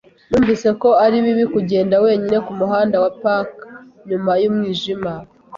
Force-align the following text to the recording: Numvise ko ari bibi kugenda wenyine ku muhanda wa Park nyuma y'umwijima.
Numvise 0.29 0.69
ko 0.81 0.89
ari 1.05 1.17
bibi 1.25 1.45
kugenda 1.53 1.95
wenyine 2.05 2.37
ku 2.45 2.51
muhanda 2.59 2.95
wa 3.03 3.11
Park 3.23 3.51
nyuma 4.09 4.31
y'umwijima. 4.41 5.11